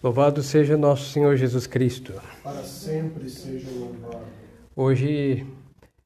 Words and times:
Louvado 0.00 0.44
seja 0.44 0.76
nosso 0.76 1.10
Senhor 1.10 1.36
Jesus 1.36 1.66
Cristo. 1.66 2.12
Para 2.44 2.62
sempre 2.62 3.28
seja 3.28 3.68
louvado. 3.70 4.26
Hoje 4.76 5.44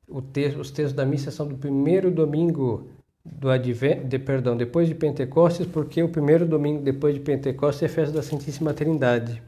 os 0.09 0.71
textos 0.71 0.95
da 0.95 1.05
missa 1.05 1.31
são 1.31 1.47
do 1.47 1.57
primeiro 1.57 2.11
domingo 2.11 2.89
do 3.23 3.51
advento, 3.51 4.07
de, 4.07 4.19
perdão, 4.19 4.57
depois 4.57 4.89
de 4.89 4.95
Pentecostes, 4.95 5.67
porque 5.67 6.03
o 6.03 6.09
primeiro 6.09 6.47
domingo 6.47 6.83
depois 6.83 7.15
de 7.15 7.21
Pentecostes 7.21 7.83
é 7.83 7.89
festa 7.89 8.15
da 8.15 8.23
Santíssima 8.23 8.73
Trindade. 8.73 9.43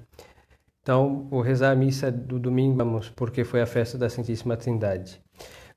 Então, 0.83 1.27
vou 1.31 1.41
rezar 1.41 1.73
a 1.73 1.75
missa 1.75 2.13
do 2.13 2.39
domingo, 2.39 2.77
vamos, 2.77 3.09
porque 3.09 3.45
foi 3.45 3.63
a 3.63 3.67
festa 3.67 3.97
da 3.97 4.11
Santíssima 4.11 4.59
Trindade. 4.59 5.21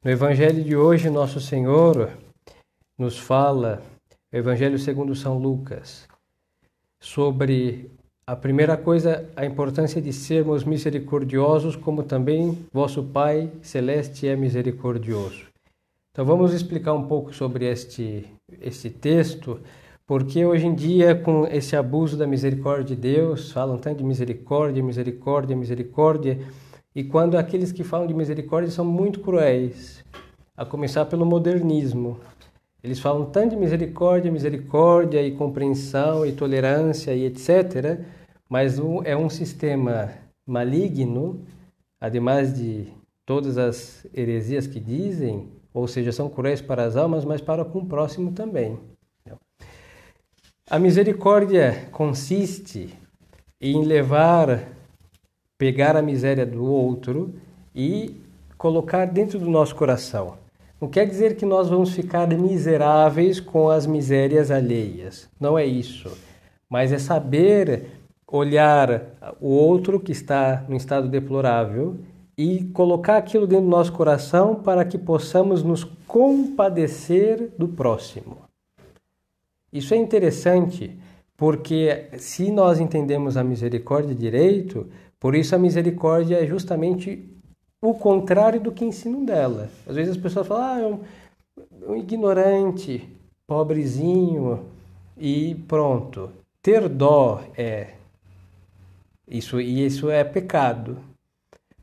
No 0.03 0.11
Evangelho 0.11 0.61
de 0.61 0.75
hoje, 0.75 1.09
nosso 1.09 1.39
Senhor 1.39 2.11
nos 2.97 3.17
fala, 3.17 3.81
Evangelho 4.31 4.77
segundo 4.77 5.15
São 5.15 5.37
Lucas, 5.37 6.05
sobre 6.99 7.89
a 8.27 8.35
primeira 8.35 8.75
coisa, 8.75 9.25
a 9.37 9.45
importância 9.45 10.01
de 10.01 10.11
sermos 10.11 10.65
misericordiosos, 10.65 11.77
como 11.77 12.03
também 12.03 12.57
vosso 12.73 13.01
Pai 13.01 13.49
Celeste 13.61 14.27
é 14.27 14.35
misericordioso. 14.35 15.45
Então 16.11 16.25
vamos 16.25 16.53
explicar 16.53 16.91
um 16.91 17.07
pouco 17.07 17.33
sobre 17.33 17.71
este, 17.71 18.25
este 18.59 18.89
texto, 18.89 19.61
porque 20.05 20.45
hoje 20.45 20.67
em 20.67 20.75
dia, 20.75 21.15
com 21.15 21.47
esse 21.47 21.73
abuso 21.77 22.17
da 22.17 22.27
misericórdia 22.27 22.93
de 22.93 23.01
Deus, 23.01 23.49
falam 23.49 23.77
tanto 23.77 23.99
de 23.99 24.03
misericórdia, 24.03 24.83
misericórdia, 24.83 25.55
misericórdia, 25.55 26.37
e 26.93 27.05
quando 27.05 27.37
aqueles 27.37 27.71
que 27.71 27.83
falam 27.85 28.07
de 28.07 28.13
misericórdia 28.13 28.69
são 28.69 28.83
muito 28.83 29.21
cruéis, 29.21 30.03
a 30.57 30.65
começar 30.65 31.05
pelo 31.05 31.25
modernismo. 31.25 32.19
Eles 32.83 32.99
falam 32.99 33.25
tanto 33.25 33.51
de 33.51 33.55
misericórdia, 33.55 34.31
misericórdia 34.31 35.21
e 35.21 35.31
compreensão 35.31 36.25
e 36.25 36.31
tolerância 36.31 37.13
e 37.13 37.25
etc., 37.25 37.99
mas 38.49 38.79
é 39.03 39.15
um 39.15 39.29
sistema 39.29 40.11
maligno, 40.45 41.45
ademais 41.99 42.53
de 42.53 42.87
todas 43.25 43.57
as 43.57 44.05
heresias 44.13 44.65
que 44.67 44.79
dizem, 44.79 45.49
ou 45.73 45.87
seja, 45.87 46.11
são 46.11 46.29
cruéis 46.29 46.61
para 46.61 46.83
as 46.83 46.95
almas, 46.95 47.25
mas 47.25 47.41
para 47.41 47.65
com 47.65 47.79
o 47.79 47.85
próximo 47.85 48.31
também. 48.31 48.79
A 50.69 50.77
misericórdia 50.77 51.87
consiste 51.91 52.93
em 53.59 53.83
levar, 53.85 54.67
pegar 55.57 55.95
a 55.95 56.01
miséria 56.01 56.45
do 56.45 56.65
outro 56.65 57.33
e 57.73 58.19
colocar 58.57 59.05
dentro 59.05 59.39
do 59.39 59.49
nosso 59.49 59.75
coração. 59.75 60.37
Não 60.79 60.87
quer 60.87 61.07
dizer 61.07 61.37
que 61.37 61.45
nós 61.45 61.69
vamos 61.69 61.91
ficar 61.91 62.27
miseráveis 62.27 63.39
com 63.39 63.69
as 63.69 63.87
misérias 63.87 64.51
alheias. 64.51 65.29
Não 65.39 65.57
é 65.57 65.65
isso. 65.65 66.11
Mas 66.69 66.91
é 66.91 66.99
saber 66.99 67.96
olhar 68.27 69.05
o 69.39 69.47
outro 69.47 69.99
que 69.99 70.11
está 70.11 70.65
no 70.67 70.75
estado 70.75 71.07
deplorável 71.07 71.97
e 72.37 72.65
colocar 72.65 73.17
aquilo 73.17 73.47
dentro 73.47 73.65
do 73.65 73.71
nosso 73.71 73.93
coração 73.93 74.55
para 74.55 74.85
que 74.85 74.97
possamos 74.97 75.63
nos 75.63 75.83
compadecer 76.05 77.51
do 77.57 77.67
próximo. 77.67 78.37
Isso 79.71 79.93
é 79.93 79.97
interessante 79.97 80.97
porque 81.35 82.07
se 82.17 82.51
nós 82.51 82.79
entendemos 82.79 83.37
a 83.37 83.43
misericórdia 83.43 84.13
direito, 84.13 84.87
por 85.19 85.35
isso 85.35 85.55
a 85.55 85.59
misericórdia 85.59 86.43
é 86.43 86.45
justamente 86.45 87.27
o 87.81 87.93
contrário 87.93 88.59
do 88.59 88.71
que 88.71 88.85
ensinam 88.85 89.23
dela. 89.23 89.69
Às 89.87 89.95
vezes 89.95 90.11
as 90.11 90.21
pessoas 90.21 90.47
falam, 90.47 90.63
ah, 90.65 90.79
é 90.79 90.87
um, 90.87 91.93
um 91.93 91.95
ignorante, 91.95 93.07
pobrezinho 93.45 94.65
e 95.15 95.55
pronto. 95.67 96.31
Ter 96.61 96.89
dó 96.89 97.41
é 97.55 97.96
isso, 99.27 99.59
e 99.59 99.85
isso 99.85 100.09
é 100.09 100.23
pecado. 100.23 100.97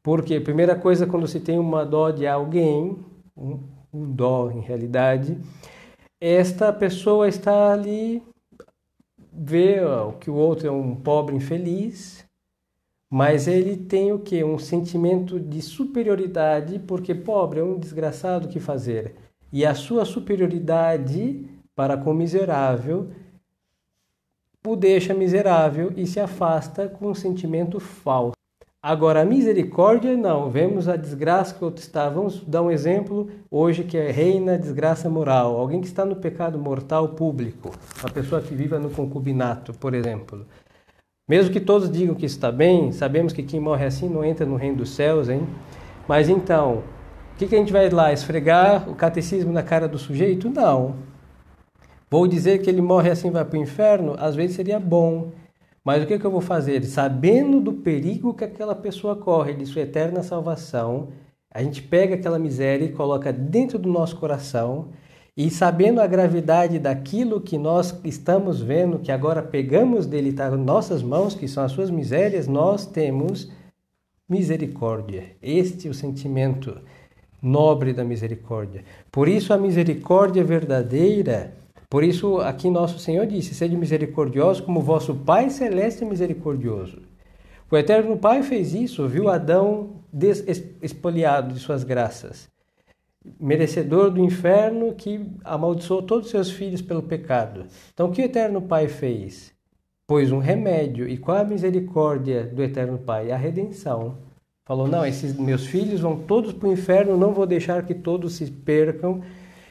Porque, 0.03 0.41
primeira 0.41 0.75
coisa, 0.75 1.07
quando 1.07 1.27
se 1.27 1.41
tem 1.41 1.59
uma 1.59 1.85
dó 1.85 2.11
de 2.11 2.27
alguém, 2.27 2.99
um, 3.37 3.59
um 3.93 4.11
dó 4.11 4.51
em 4.51 4.61
realidade, 4.61 5.39
esta 6.21 6.73
pessoa 6.73 7.29
está 7.29 7.73
ali, 7.73 8.23
vê 9.33 9.81
ó, 9.81 10.13
que 10.13 10.31
o 10.31 10.35
outro 10.35 10.69
é 10.69 10.71
um 10.71 10.95
pobre 10.95 11.37
infeliz, 11.37 12.25
mas 13.11 13.47
ele 13.47 13.77
tem 13.77 14.13
o 14.13 14.19
que? 14.19 14.43
Um 14.43 14.59
sentimento 14.59 15.39
de 15.39 15.63
superioridade, 15.63 16.79
porque 16.81 17.15
pobre 17.15 17.61
é 17.61 17.65
um 17.65 17.79
desgraçado 17.79 18.49
que 18.49 18.59
fazer. 18.59 19.15
E 19.53 19.65
a 19.65 19.75
sua 19.75 20.05
superioridade 20.05 21.49
para 21.77 21.97
com 21.97 22.11
o 22.11 22.15
miserável 22.15 23.11
o 24.67 24.75
deixa 24.75 25.13
miserável 25.13 25.93
e 25.95 26.07
se 26.07 26.19
afasta 26.19 26.89
com 26.89 27.09
um 27.09 27.15
sentimento 27.15 27.79
falso. 27.79 28.33
Agora, 28.83 29.23
a 29.23 29.25
misericórdia, 29.25 30.17
não. 30.17 30.51
Vemos 30.51 30.89
a 30.89 30.97
desgraça 30.97 31.55
que 31.55 31.65
outro 31.65 31.83
está. 31.83 32.09
Vamos 32.09 32.41
dar 32.47 32.63
um 32.63 32.71
exemplo 32.71 33.31
hoje 33.51 33.85
que 33.85 33.97
é 33.97 34.11
reina 34.11 34.59
desgraça 34.59 35.09
moral. 35.09 35.57
Alguém 35.57 35.81
que 35.81 35.87
está 35.87 36.05
no 36.05 36.17
pecado 36.17 36.59
mortal 36.59 37.09
público. 37.09 37.71
Uma 38.01 38.11
pessoa 38.11 38.43
que 38.43 38.55
vive 38.55 38.79
no 38.79 38.91
concubinato, 38.91 39.73
por 39.73 39.95
exemplo. 39.95 40.47
Mesmo 41.29 41.51
que 41.51 41.61
todos 41.61 41.91
digam 41.91 42.15
que 42.15 42.27
está 42.27 42.53
bem, 42.53 42.93
sabemos 42.93 43.33
que 43.33 43.43
quem 43.43 43.59
morre 43.59 43.87
assim 43.87 44.09
não 44.09 44.23
entra 44.23 44.45
no 44.45 44.57
reino 44.57 44.77
dos 44.77 44.91
céus, 44.91 45.31
hein? 45.31 45.47
Mas 46.07 46.29
então, 46.29 46.83
o 47.35 47.37
que, 47.39 47.47
que 47.47 47.55
a 47.55 47.59
gente 47.59 47.73
vai 47.73 47.89
lá? 47.89 48.13
Esfregar 48.13 48.89
o 48.89 48.95
catecismo 48.95 49.51
na 49.51 49.63
cara 49.63 49.89
do 49.89 49.99
sujeito? 49.99 50.51
Não. 50.51 50.95
Vou 52.11 52.27
dizer 52.27 52.63
que 52.63 52.71
ele 52.71 52.81
morre 52.81 53.11
assim 53.11 53.31
vai 53.31 53.45
para 53.45 53.59
o 53.59 53.63
inferno? 53.63 54.15
Às 54.19 54.35
vezes 54.35 54.57
seria 54.57 54.79
bom. 54.79 55.33
Mas 55.85 56.03
o 56.03 56.07
que, 56.07 56.19
que 56.19 56.25
eu 56.25 56.31
vou 56.31 56.41
fazer? 56.41 56.83
Sabendo 56.85 57.61
do 57.61 57.73
perigo 57.73 58.33
que 58.33 58.45
aquela 58.45 58.75
pessoa 58.75 59.17
corre 59.17 59.53
de 59.53 59.67
sua 59.67 59.83
eterna 59.83 60.23
salvação, 60.23 61.09
a 61.51 61.63
gente 61.63 61.83
pega 61.83 62.15
aquela 62.15 62.39
miséria 62.39 62.85
e 62.85 62.93
coloca 62.93 63.33
dentro 63.33 63.79
do 63.79 63.89
nosso 63.89 64.17
coração 64.17 64.89
e 65.37 65.51
sabendo 65.51 66.01
a 66.01 66.07
gravidade 66.07 66.79
daquilo 66.79 67.41
que 67.41 67.59
nós 67.59 68.01
estamos 68.05 68.61
vendo, 68.61 69.01
que 69.01 69.11
agora 69.11 69.43
pegamos 69.43 70.07
dele, 70.07 70.31
em 70.31 70.57
nossas 70.57 71.03
mãos, 71.03 71.35
que 71.35 71.49
são 71.49 71.65
as 71.65 71.73
suas 71.73 71.91
misérias, 71.91 72.47
nós 72.47 72.87
temos 72.87 73.51
misericórdia. 74.29 75.37
Este 75.43 75.89
é 75.89 75.91
o 75.91 75.95
sentimento 75.95 76.81
nobre 77.43 77.93
da 77.93 78.05
misericórdia. 78.05 78.85
Por 79.11 79.29
isso 79.29 79.53
a 79.53 79.59
misericórdia 79.59 80.43
verdadeira 80.43 81.53
por 81.89 82.03
isso, 82.03 82.39
aqui 82.39 82.71
nosso 82.71 82.99
Senhor 82.99 83.27
disse: 83.27 83.55
Sede 83.55 83.77
misericordioso 83.77 84.63
como 84.63 84.81
vosso 84.81 85.15
Pai 85.15 85.51
Celeste 85.51 86.05
é 86.05 86.07
misericordioso. 86.07 87.03
O 87.71 87.77
Eterno 87.77 88.17
Pai 88.17 88.43
fez 88.43 88.75
isso, 88.75 89.09
viu 89.09 89.29
Adão 89.29 90.05
espoliado 90.81 91.53
de 91.53 91.59
suas 91.59 91.83
graças, 91.83 92.49
merecedor 93.41 94.11
do 94.11 94.21
inferno 94.21 94.95
que 94.95 95.29
amaldiçoou 95.43 96.03
todos 96.03 96.27
os 96.27 96.31
seus 96.31 96.51
filhos 96.51 96.81
pelo 96.81 97.03
pecado. 97.03 97.67
Então, 97.93 98.09
o 98.09 98.13
que 98.13 98.23
o 98.23 98.25
Eterno 98.25 98.63
Pai 98.63 98.87
fez? 98.87 99.53
Pôs 100.07 100.31
um 100.31 100.39
remédio. 100.39 101.09
E 101.09 101.17
qual 101.17 101.39
a 101.39 101.45
misericórdia 101.45 102.45
do 102.45 102.63
Eterno 102.63 102.99
Pai? 102.99 103.33
A 103.33 103.37
redenção. 103.37 104.19
Falou: 104.67 104.87
Não, 104.87 105.05
esses 105.05 105.37
meus 105.37 105.67
filhos 105.67 106.01
vão 106.01 106.17
todos 106.17 106.53
para 106.53 106.69
o 106.69 106.73
inferno, 106.73 107.17
não 107.17 107.33
vou 107.33 107.47
deixar 107.47 107.85
que 107.85 107.95
todos 107.95 108.35
se 108.35 108.51
percam 108.51 109.23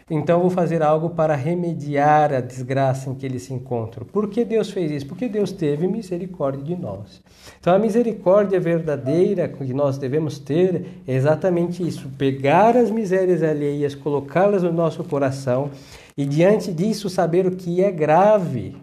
então 0.10 0.42
vou 0.42 0.50
fazer 0.50 0.84
algo 0.84 1.12
para 1.12 1.36
remediar 1.36 2.34
a 2.34 2.42
desgraça 2.42 3.10
em 3.10 3.16
que 3.16 3.26
eles 3.26 3.44
se 3.44 3.54
encontram. 3.54 4.06
Por 4.06 4.30
que 4.30 4.44
Deus 4.44 4.70
fez 4.70 4.92
isso? 4.92 5.08
Porque 5.08 5.30
Deus 5.30 5.52
teve 5.52 5.88
misericórdia 5.88 6.64
de 6.64 6.76
nós. 6.76 7.22
Então 7.60 7.74
a 7.74 7.80
misericórdia 7.80 8.60
verdadeira 8.60 9.48
que 9.48 9.74
nós 9.74 9.98
devemos 9.98 10.40
ter 10.40 11.02
é 11.08 11.14
exatamente 11.14 11.88
isso: 11.88 12.10
pegar 12.18 12.76
as 12.76 12.92
misérias 12.92 13.42
alheias, 13.42 13.96
colocá-las 13.96 14.64
no 14.64 14.74
nosso 14.74 15.04
coração 15.04 15.72
e 16.18 16.26
diante 16.26 16.74
disso 16.74 17.10
saber 17.10 17.48
o 17.48 17.56
que 17.56 17.82
é 17.84 17.92
grave. 17.92 18.76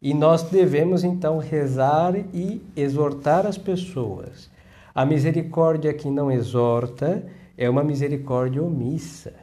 E 0.00 0.14
nós 0.14 0.42
devemos 0.42 1.04
então 1.04 1.38
rezar 1.38 2.14
e 2.34 2.60
exortar 2.76 3.46
as 3.46 3.56
pessoas. 3.56 4.50
A 4.94 5.06
misericórdia 5.06 5.94
que 5.94 6.10
não 6.10 6.30
exorta 6.30 7.24
é 7.56 7.70
uma 7.70 7.84
misericórdia 7.84 8.62
omissa. 8.62 9.41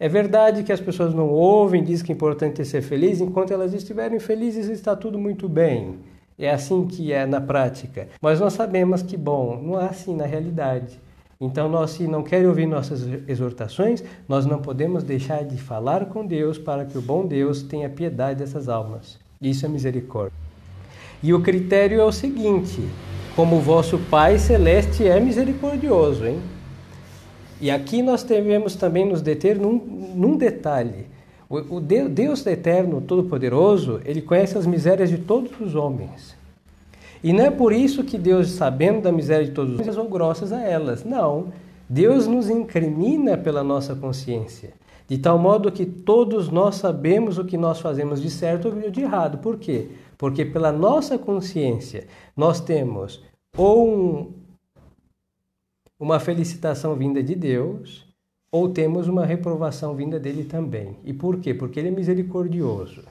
É 0.00 0.08
verdade 0.08 0.62
que 0.62 0.72
as 0.72 0.80
pessoas 0.80 1.12
não 1.12 1.28
ouvem, 1.28 1.82
dizem 1.82 2.06
que 2.06 2.12
é 2.12 2.14
importante 2.14 2.64
ser 2.64 2.82
feliz, 2.82 3.20
enquanto 3.20 3.52
elas 3.52 3.74
estiverem 3.74 4.20
felizes 4.20 4.68
está 4.68 4.94
tudo 4.94 5.18
muito 5.18 5.48
bem. 5.48 5.96
É 6.38 6.50
assim 6.50 6.86
que 6.86 7.12
é 7.12 7.26
na 7.26 7.40
prática. 7.40 8.06
Mas 8.20 8.38
nós 8.38 8.52
sabemos 8.52 9.02
que, 9.02 9.16
bom, 9.16 9.60
não 9.60 9.80
é 9.80 9.86
assim 9.86 10.14
na 10.14 10.24
realidade. 10.24 11.00
Então, 11.40 11.68
nós, 11.68 11.90
se 11.92 12.06
não 12.06 12.22
querem 12.22 12.46
ouvir 12.46 12.66
nossas 12.66 13.04
exortações, 13.26 14.04
nós 14.28 14.46
não 14.46 14.60
podemos 14.60 15.02
deixar 15.02 15.44
de 15.44 15.56
falar 15.56 16.06
com 16.06 16.24
Deus 16.24 16.58
para 16.58 16.84
que 16.84 16.96
o 16.96 17.02
bom 17.02 17.26
Deus 17.26 17.64
tenha 17.64 17.88
piedade 17.88 18.38
dessas 18.38 18.68
almas. 18.68 19.18
Isso 19.42 19.66
é 19.66 19.68
misericórdia. 19.68 20.38
E 21.20 21.34
o 21.34 21.42
critério 21.42 22.00
é 22.00 22.04
o 22.04 22.12
seguinte: 22.12 22.80
como 23.34 23.56
o 23.56 23.60
vosso 23.60 23.98
Pai 24.10 24.38
Celeste 24.38 25.08
é 25.08 25.18
misericordioso, 25.18 26.24
hein? 26.24 26.38
E 27.60 27.70
aqui 27.70 28.02
nós 28.02 28.22
devemos 28.22 28.76
também 28.76 29.06
nos 29.06 29.20
deter 29.20 29.58
num, 29.58 29.74
num 30.14 30.36
detalhe. 30.36 31.06
O, 31.48 31.76
o 31.76 31.80
Deus, 31.80 32.10
Deus 32.10 32.46
eterno, 32.46 33.00
todo-poderoso, 33.00 34.00
ele 34.04 34.22
conhece 34.22 34.56
as 34.56 34.66
misérias 34.66 35.08
de 35.10 35.18
todos 35.18 35.50
os 35.60 35.74
homens. 35.74 36.36
E 37.22 37.32
não 37.32 37.44
é 37.44 37.50
por 37.50 37.72
isso 37.72 38.04
que 38.04 38.16
Deus, 38.16 38.50
sabendo 38.50 39.00
da 39.00 39.10
miséria 39.10 39.44
de 39.44 39.52
todos 39.52 39.74
os 39.74 39.80
homens, 39.80 39.96
ou 39.96 40.08
grossas 40.08 40.52
a 40.52 40.62
elas. 40.62 41.04
Não. 41.04 41.48
Deus 41.88 42.26
nos 42.26 42.48
incrimina 42.50 43.36
pela 43.36 43.64
nossa 43.64 43.94
consciência, 43.94 44.74
de 45.08 45.16
tal 45.16 45.38
modo 45.38 45.72
que 45.72 45.86
todos 45.86 46.50
nós 46.50 46.76
sabemos 46.76 47.38
o 47.38 47.44
que 47.44 47.56
nós 47.56 47.80
fazemos 47.80 48.20
de 48.20 48.28
certo 48.28 48.68
ou 48.68 48.90
de 48.90 49.00
errado. 49.00 49.38
Por 49.38 49.56
quê? 49.56 49.88
Porque 50.18 50.44
pela 50.44 50.70
nossa 50.70 51.16
consciência 51.16 52.06
nós 52.36 52.60
temos 52.60 53.22
ou 53.56 53.88
um, 53.88 54.32
uma 55.98 56.20
felicitação 56.20 56.94
vinda 56.94 57.22
de 57.22 57.34
Deus, 57.34 58.06
ou 58.50 58.68
temos 58.68 59.08
uma 59.08 59.26
reprovação 59.26 59.94
vinda 59.94 60.18
dele 60.18 60.44
também. 60.44 60.96
E 61.04 61.12
por 61.12 61.38
quê? 61.38 61.52
Porque 61.52 61.78
ele 61.78 61.88
é 61.88 61.92
misericordioso. 61.92 63.02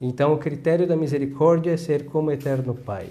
Então, 0.00 0.32
o 0.32 0.38
critério 0.38 0.86
da 0.86 0.96
misericórdia 0.96 1.72
é 1.72 1.76
ser 1.76 2.06
como 2.06 2.30
eterno 2.30 2.74
Pai. 2.74 3.08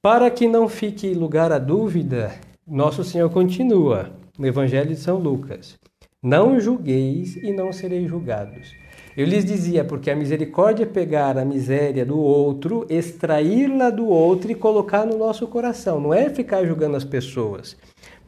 Para 0.00 0.30
que 0.30 0.46
não 0.46 0.68
fique 0.68 1.12
lugar 1.12 1.52
a 1.52 1.58
dúvida, 1.58 2.32
nosso 2.66 3.02
Senhor 3.02 3.28
continua 3.30 4.12
no 4.38 4.46
Evangelho 4.46 4.90
de 4.90 4.96
São 4.96 5.18
Lucas: 5.18 5.78
Não 6.22 6.60
julgueis 6.60 7.36
e 7.36 7.52
não 7.52 7.72
sereis 7.72 8.08
julgados. 8.08 8.72
Eu 9.16 9.26
lhes 9.26 9.44
dizia, 9.44 9.84
porque 9.84 10.12
a 10.12 10.16
misericórdia 10.16 10.84
é 10.84 10.86
pegar 10.86 11.36
a 11.36 11.44
miséria 11.44 12.06
do 12.06 12.16
outro, 12.16 12.86
extraí-la 12.88 13.90
do 13.90 14.06
outro 14.06 14.52
e 14.52 14.54
colocar 14.54 15.04
no 15.04 15.18
nosso 15.18 15.44
coração, 15.48 16.00
não 16.00 16.14
é 16.14 16.30
ficar 16.30 16.64
julgando 16.64 16.96
as 16.96 17.04
pessoas. 17.04 17.76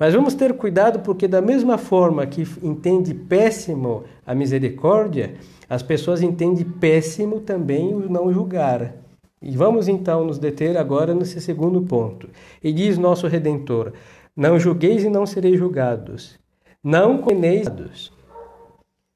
Mas 0.00 0.14
vamos 0.14 0.32
ter 0.32 0.54
cuidado, 0.54 1.00
porque, 1.00 1.28
da 1.28 1.42
mesma 1.42 1.76
forma 1.76 2.26
que 2.26 2.40
entende 2.62 3.12
péssimo 3.12 4.04
a 4.26 4.34
misericórdia, 4.34 5.34
as 5.68 5.82
pessoas 5.82 6.22
entendem 6.22 6.64
péssimo 6.64 7.38
também 7.40 7.94
o 7.94 8.08
não 8.08 8.32
julgar. 8.32 8.94
E 9.42 9.54
vamos 9.54 9.88
então 9.88 10.24
nos 10.24 10.38
deter 10.38 10.78
agora 10.78 11.14
nesse 11.14 11.38
segundo 11.38 11.82
ponto. 11.82 12.30
E 12.64 12.72
diz 12.72 12.96
nosso 12.96 13.26
Redentor: 13.26 13.92
Não 14.34 14.58
julgueis 14.58 15.04
e 15.04 15.10
não 15.10 15.26
sereis 15.26 15.58
julgados. 15.58 16.38
Não 16.82 17.18
condeneis 17.18 18.10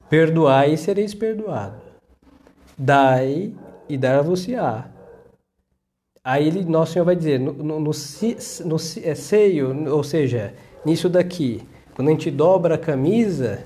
Perdoai 0.07 0.73
e 0.73 0.77
sereis 0.77 1.15
perdoados. 1.15 1.81
Dai 2.77 3.51
e 3.89 3.97
dar-vos-á. 3.97 4.87
Aí 6.23 6.47
ele, 6.47 6.63
nosso 6.63 6.93
Senhor 6.93 7.05
vai 7.05 7.15
dizer, 7.15 7.39
no, 7.39 7.53
no, 7.53 7.79
no, 7.79 7.91
no 7.91 8.75
é 9.03 9.15
seio, 9.15 9.91
ou 9.91 10.03
seja, 10.03 10.53
nisso 10.85 11.09
daqui, 11.09 11.61
quando 11.95 12.09
a 12.09 12.11
gente 12.11 12.29
dobra 12.29 12.75
a 12.75 12.77
camisa 12.77 13.63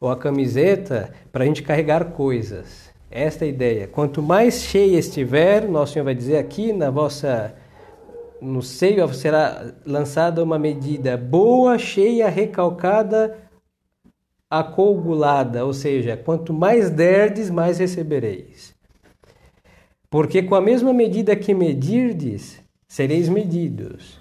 ou 0.00 0.10
a 0.10 0.16
camiseta 0.16 1.12
para 1.32 1.44
a 1.44 1.46
gente 1.46 1.62
carregar 1.62 2.12
coisas. 2.12 2.90
Esta 3.10 3.44
é 3.44 3.46
a 3.46 3.50
ideia. 3.50 3.88
Quanto 3.88 4.22
mais 4.22 4.62
cheia 4.62 4.98
estiver, 4.98 5.68
nosso 5.68 5.94
Senhor 5.94 6.04
vai 6.04 6.14
dizer 6.14 6.36
aqui 6.36 6.72
na 6.72 6.90
vossa 6.90 7.54
no 8.40 8.62
seio 8.62 9.12
será 9.12 9.72
lançada 9.84 10.42
uma 10.42 10.58
medida 10.58 11.16
boa, 11.16 11.78
cheia, 11.78 12.28
recalcada, 12.28 13.36
acougulada, 14.48 15.64
ou 15.64 15.72
seja, 15.72 16.16
quanto 16.16 16.52
mais 16.52 16.90
derdes, 16.90 17.50
mais 17.50 17.78
recebereis. 17.78 18.74
Porque 20.08 20.42
com 20.42 20.54
a 20.54 20.60
mesma 20.60 20.92
medida 20.92 21.36
que 21.36 21.54
medirdes, 21.54 22.60
sereis 22.88 23.28
medidos. 23.28 24.19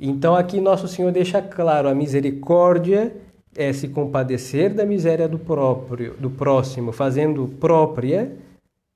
Então 0.00 0.34
aqui 0.34 0.60
nosso 0.60 0.88
Senhor 0.88 1.12
deixa 1.12 1.42
claro 1.42 1.88
a 1.88 1.94
misericórdia 1.94 3.14
é 3.54 3.72
se 3.72 3.88
compadecer 3.88 4.72
da 4.72 4.86
miséria 4.86 5.28
do 5.28 5.38
próprio, 5.38 6.14
do 6.14 6.30
próximo, 6.30 6.92
fazendo 6.92 7.46
própria, 7.60 8.36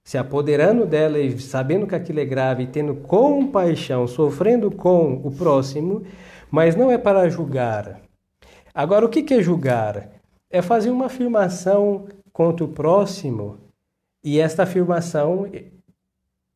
se 0.02 0.16
apoderando 0.16 0.86
dela 0.86 1.18
e 1.18 1.38
sabendo 1.38 1.86
que 1.86 1.94
aquilo 1.94 2.20
é 2.20 2.24
grave, 2.24 2.68
tendo 2.68 2.94
compaixão, 2.94 4.06
sofrendo 4.06 4.70
com 4.70 5.20
o 5.24 5.30
próximo, 5.30 6.02
mas 6.50 6.76
não 6.76 6.90
é 6.90 6.96
para 6.96 7.28
julgar. 7.28 8.00
Agora, 8.72 9.04
o 9.04 9.08
que 9.08 9.34
é 9.34 9.42
julgar? 9.42 10.14
é 10.54 10.62
fazer 10.62 10.90
uma 10.90 11.06
afirmação 11.06 12.06
contra 12.32 12.64
o 12.64 12.68
próximo 12.68 13.58
e 14.22 14.38
esta 14.38 14.62
afirmação 14.62 15.50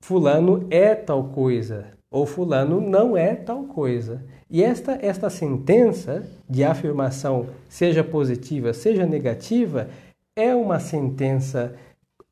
fulano 0.01 0.69
é 0.71 0.95
tal 0.95 1.31
coisa 1.31 1.98
ou 2.11 2.27
fulano 2.27 2.81
não 2.81 3.17
é 3.17 3.35
tal 3.35 3.65
coisa. 3.65 4.25
E 4.51 4.63
esta 4.63 4.99
esta 5.03 5.29
sentença 5.29 6.27
de 6.49 6.65
afirmação, 6.65 7.49
seja 7.69 8.03
positiva, 8.03 8.73
seja 8.73 9.05
negativa, 9.05 9.89
é 10.37 10.55
uma 10.55 10.81
sentença 10.81 11.75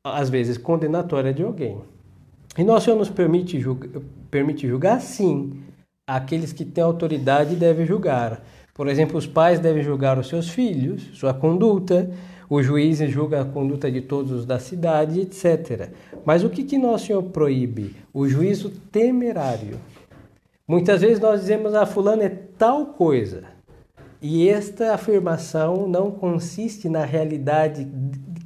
às 0.03 0.29
vezes 0.29 0.57
condenatória 0.57 1.33
de 1.33 1.43
alguém. 1.43 1.81
E 2.57 2.63
nosso 2.63 2.85
Senhor 2.85 2.97
nos 2.97 3.09
permite 3.09 3.59
julgar, 3.59 4.01
permite 4.31 4.67
julgar 4.67 4.99
sim. 5.01 5.61
Aqueles 6.07 6.53
que 6.53 6.63
têm 6.63 6.83
autoridade 6.83 7.55
devem 7.55 7.85
julgar. 7.85 8.41
Por 8.77 8.87
exemplo, 8.87 9.17
os 9.17 9.25
pais 9.25 9.59
devem 9.59 9.81
julgar 9.81 10.19
os 10.19 10.29
seus 10.29 10.49
filhos, 10.49 11.09
sua 11.13 11.33
conduta, 11.33 12.11
o 12.47 12.61
juiz 12.61 12.99
julga 13.09 13.41
a 13.41 13.45
conduta 13.45 13.91
de 13.91 14.01
todos 14.01 14.45
da 14.45 14.59
cidade, 14.59 15.19
etc. 15.19 15.89
Mas 16.23 16.43
o 16.43 16.49
que, 16.49 16.63
que 16.63 16.77
nosso 16.77 17.07
Senhor 17.07 17.23
proíbe? 17.23 17.95
O 18.13 18.27
juízo 18.27 18.69
temerário. 18.91 19.79
Muitas 20.67 21.01
vezes 21.01 21.19
nós 21.19 21.41
dizemos, 21.41 21.73
ah, 21.73 21.87
fulano 21.87 22.21
é 22.21 22.29
tal 22.29 22.85
coisa. 22.87 23.45
E 24.21 24.47
esta 24.47 24.93
afirmação 24.93 25.87
não 25.87 26.11
consiste 26.11 26.87
na 26.87 27.03
realidade 27.03 27.87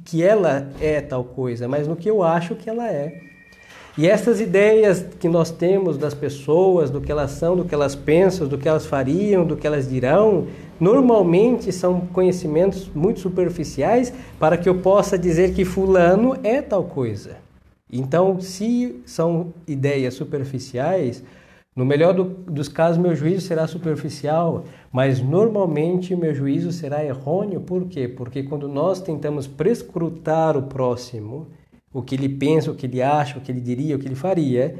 que 0.04 0.22
ela 0.22 0.70
é 0.80 1.00
tal 1.00 1.24
coisa, 1.24 1.68
mas 1.68 1.86
no 1.86 1.94
que 1.94 2.10
eu 2.10 2.22
acho 2.22 2.56
que 2.56 2.70
ela 2.70 2.90
é. 2.90 3.31
E 3.96 4.08
essas 4.08 4.40
ideias 4.40 5.04
que 5.20 5.28
nós 5.28 5.50
temos 5.50 5.98
das 5.98 6.14
pessoas, 6.14 6.88
do 6.88 6.98
que 6.98 7.12
elas 7.12 7.32
são, 7.32 7.54
do 7.54 7.64
que 7.64 7.74
elas 7.74 7.94
pensam, 7.94 8.48
do 8.48 8.56
que 8.56 8.66
elas 8.66 8.86
fariam, 8.86 9.44
do 9.44 9.54
que 9.54 9.66
elas 9.66 9.86
dirão, 9.86 10.46
normalmente 10.80 11.70
são 11.70 12.00
conhecimentos 12.00 12.90
muito 12.94 13.20
superficiais 13.20 14.10
para 14.38 14.56
que 14.56 14.66
eu 14.66 14.76
possa 14.76 15.18
dizer 15.18 15.52
que 15.52 15.66
fulano 15.66 16.38
é 16.42 16.62
tal 16.62 16.84
coisa. 16.84 17.36
Então, 17.92 18.40
se 18.40 19.02
são 19.04 19.52
ideias 19.68 20.14
superficiais, 20.14 21.22
no 21.76 21.84
melhor 21.84 22.14
do, 22.14 22.24
dos 22.24 22.68
casos, 22.68 22.96
meu 22.96 23.14
juízo 23.14 23.46
será 23.46 23.66
superficial, 23.66 24.64
mas 24.90 25.20
normalmente 25.20 26.16
meu 26.16 26.34
juízo 26.34 26.72
será 26.72 27.04
errôneo. 27.04 27.60
Por 27.60 27.86
quê? 27.86 28.08
Porque 28.08 28.42
quando 28.42 28.68
nós 28.68 29.02
tentamos 29.02 29.46
prescrutar 29.46 30.56
o 30.56 30.62
próximo, 30.62 31.48
o 31.92 32.02
que 32.02 32.14
ele 32.14 32.28
pensa, 32.28 32.70
o 32.70 32.74
que 32.74 32.86
ele 32.86 33.02
acha, 33.02 33.38
o 33.38 33.40
que 33.40 33.52
ele 33.52 33.60
diria, 33.60 33.96
o 33.96 33.98
que 33.98 34.06
ele 34.06 34.14
faria, 34.14 34.76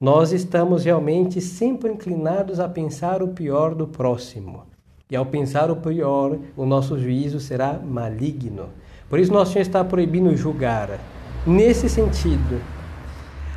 nós 0.00 0.32
estamos 0.32 0.84
realmente 0.84 1.40
sempre 1.40 1.90
inclinados 1.90 2.58
a 2.60 2.68
pensar 2.68 3.22
o 3.22 3.28
pior 3.28 3.74
do 3.74 3.86
próximo. 3.86 4.64
E 5.10 5.16
ao 5.16 5.26
pensar 5.26 5.70
o 5.70 5.76
pior, 5.76 6.38
o 6.56 6.64
nosso 6.64 6.98
juízo 6.98 7.38
será 7.38 7.74
maligno. 7.74 8.70
Por 9.08 9.18
isso, 9.18 9.32
nosso 9.32 9.52
Senhor 9.52 9.62
está 9.62 9.84
proibindo 9.84 10.36
julgar. 10.36 10.98
Nesse 11.46 11.88
sentido. 11.88 12.60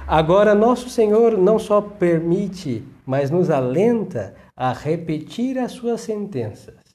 Agora, 0.06 0.54
nosso 0.54 0.90
Senhor 0.90 1.38
não 1.38 1.58
só 1.58 1.82
permite, 1.82 2.84
mas 3.06 3.32
nos 3.32 3.50
alenta 3.50 4.36
a 4.56 4.74
repetir 4.74 5.58
as 5.58 5.72
suas 5.72 6.02
sentenças 6.02 6.87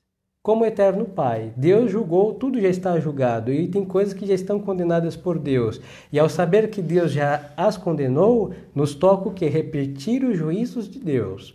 como 0.42 0.66
eterno 0.66 1.04
Pai. 1.04 1.52
Deus 1.56 1.90
julgou, 1.90 2.34
tudo 2.34 2.60
já 2.60 2.68
está 2.68 2.98
julgado 2.98 3.52
e 3.52 3.68
tem 3.68 3.84
coisas 3.84 4.12
que 4.12 4.26
já 4.26 4.34
estão 4.34 4.58
condenadas 4.58 5.16
por 5.16 5.38
Deus. 5.38 5.80
E 6.12 6.18
ao 6.18 6.28
saber 6.28 6.68
que 6.68 6.82
Deus 6.82 7.12
já 7.12 7.52
as 7.56 7.76
condenou, 7.76 8.52
nos 8.74 8.94
toca 8.94 9.28
o 9.28 9.32
que? 9.32 9.46
Repetir 9.46 10.24
os 10.24 10.36
juízos 10.36 10.88
de 10.88 10.98
Deus. 10.98 11.54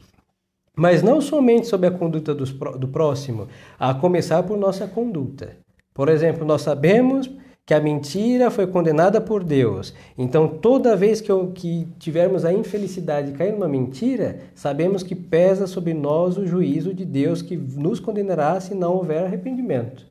Mas 0.76 1.04
não 1.04 1.20
somente 1.20 1.68
sobre 1.68 1.88
a 1.88 1.92
conduta 1.92 2.34
do 2.34 2.88
próximo, 2.88 3.48
a 3.80 3.94
começar 3.94 4.44
por 4.44 4.58
nossa 4.58 4.88
conduta. 4.88 5.58
Por 5.94 6.08
exemplo, 6.08 6.46
nós 6.46 6.62
sabemos 6.62 7.30
que 7.68 7.74
a 7.74 7.82
mentira 7.82 8.50
foi 8.50 8.66
condenada 8.66 9.20
por 9.20 9.44
Deus. 9.44 9.94
Então, 10.18 10.48
toda 10.48 10.96
vez 10.96 11.20
que, 11.20 11.30
eu, 11.30 11.52
que 11.54 11.86
tivermos 12.00 12.46
a 12.46 12.54
infelicidade 12.54 13.34
de 13.34 13.38
cair 13.38 13.52
numa 13.52 13.68
mentira, 13.68 14.40
sabemos 14.56 15.04
que 15.04 15.14
pesa 15.14 15.68
sobre 15.68 15.94
nós 15.94 16.38
o 16.38 16.48
juízo 16.48 16.94
de 16.94 17.04
Deus 17.04 17.42
que 17.42 17.58
nos 17.58 18.00
condenará 18.00 18.58
se 18.62 18.74
não 18.74 18.94
houver 18.94 19.26
arrependimento. 19.26 20.06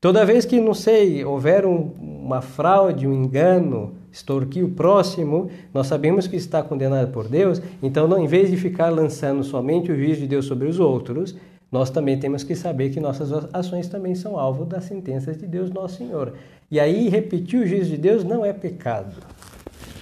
Toda 0.00 0.24
vez 0.24 0.46
que, 0.46 0.58
não 0.62 0.72
sei, 0.72 1.22
houver 1.26 1.66
um, 1.66 1.90
uma 2.00 2.40
fraude, 2.40 3.06
um 3.06 3.12
engano, 3.12 3.92
extorquir 4.10 4.64
o 4.64 4.70
próximo, 4.70 5.50
nós 5.74 5.88
sabemos 5.88 6.26
que 6.26 6.36
está 6.36 6.62
condenado 6.62 7.12
por 7.12 7.28
Deus, 7.28 7.60
então, 7.82 8.08
não, 8.08 8.18
em 8.18 8.26
vez 8.26 8.50
de 8.50 8.56
ficar 8.56 8.88
lançando 8.88 9.44
somente 9.44 9.92
o 9.92 9.94
juízo 9.94 10.22
de 10.22 10.26
Deus 10.26 10.46
sobre 10.46 10.66
os 10.66 10.80
outros, 10.80 11.36
nós 11.70 11.90
também 11.90 12.18
temos 12.18 12.42
que 12.42 12.54
saber 12.54 12.90
que 12.90 13.00
nossas 13.00 13.30
ações 13.52 13.88
também 13.88 14.14
são 14.14 14.38
alvo 14.38 14.64
das 14.64 14.84
sentenças 14.84 15.36
de 15.36 15.46
Deus, 15.46 15.70
nosso 15.70 15.96
Senhor. 15.96 16.32
E 16.70 16.80
aí, 16.80 17.08
repetir 17.08 17.60
o 17.60 17.66
juízo 17.66 17.90
de 17.90 17.98
Deus 17.98 18.24
não 18.24 18.44
é 18.44 18.52
pecado. 18.52 19.14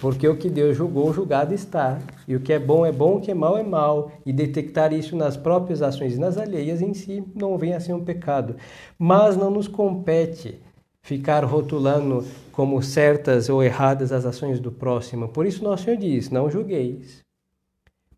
Porque 0.01 0.29
o 0.29 0.37
que 0.37 0.49
Deus 0.49 0.77
julgou, 0.77 1.13
julgado 1.13 1.55
está. 1.55 1.99
E 2.29 2.37
o 2.37 2.41
que 2.41 2.53
é 2.53 2.59
bom 2.59 2.87
é 2.87 2.93
bom, 2.93 3.17
o 3.17 3.21
que 3.21 3.31
é 3.31 3.35
mal 3.35 3.59
é 3.59 3.63
mal. 3.63 4.13
E 4.25 4.33
detectar 4.33 4.93
isso 4.93 5.17
nas 5.17 5.37
próprias 5.37 5.83
ações 5.83 6.15
e 6.15 6.21
nas 6.21 6.39
alheias 6.39 6.81
em 6.81 6.95
si 6.95 7.25
não 7.35 7.59
vem 7.59 7.75
a 7.75 7.81
ser 7.81 7.95
um 7.95 8.05
pecado. 8.05 8.57
Mas 8.99 9.37
não 9.37 9.51
nos 9.51 9.67
compete 9.67 10.61
ficar 11.03 11.45
rotulando 11.45 12.25
como 12.53 12.83
certas 12.83 13.49
ou 13.49 13.63
erradas 13.63 14.13
as 14.13 14.25
ações 14.25 14.61
do 14.61 14.71
próximo. 14.71 15.29
Por 15.29 15.47
isso 15.47 15.65
nosso 15.65 15.85
Senhor 15.85 15.97
diz: 15.97 16.31
não 16.31 16.51
julgueis. 16.51 17.26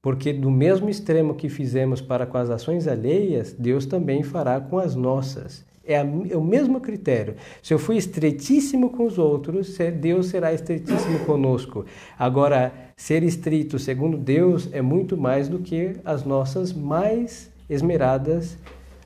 Porque 0.08 0.32
do 0.32 0.50
mesmo 0.50 0.88
extremo 0.88 1.34
que 1.34 1.50
fizemos 1.50 2.00
para 2.00 2.24
com 2.24 2.38
as 2.38 2.48
ações 2.48 2.88
alheias, 2.88 3.52
Deus 3.52 3.84
também 3.84 4.22
fará 4.22 4.58
com 4.58 4.78
as 4.78 4.94
nossas. 4.94 5.62
É, 5.84 5.98
a, 5.98 6.00
é, 6.00 6.34
o 6.34 6.42
mesmo 6.42 6.80
critério. 6.80 7.34
Se 7.62 7.74
eu 7.74 7.78
fui 7.78 7.98
estreitíssimo 7.98 8.88
com 8.88 9.04
os 9.04 9.18
outros, 9.18 9.76
Deus 10.00 10.28
será 10.28 10.50
estreitíssimo 10.50 11.18
conosco. 11.26 11.84
Agora, 12.18 12.72
ser 12.96 13.22
estrito 13.22 13.78
segundo 13.78 14.16
Deus 14.16 14.70
é 14.72 14.80
muito 14.80 15.14
mais 15.14 15.46
do 15.46 15.58
que 15.58 15.96
as 16.02 16.24
nossas 16.24 16.72
mais 16.72 17.50
esmeradas 17.68 18.56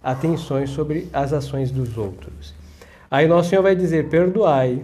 atenções 0.05 0.71
sobre 0.71 1.09
as 1.13 1.33
ações 1.33 1.73
dos 1.73 1.99
outros. 1.99 2.55
Aí 3.11 3.27
nosso 3.27 3.51
Senhor 3.51 3.63
vai 3.63 3.75
dizer: 3.75 4.09
perdoai, 4.09 4.81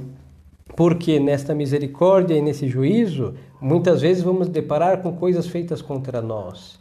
porque 0.78 1.18
nesta 1.18 1.56
misericórdia 1.56 2.36
e 2.36 2.40
nesse 2.40 2.68
juízo, 2.68 3.34
muitas 3.60 4.00
vezes 4.00 4.22
vamos 4.22 4.46
deparar 4.46 5.02
com 5.02 5.12
coisas 5.12 5.48
feitas 5.48 5.82
contra 5.82 6.22
nós. 6.22 6.78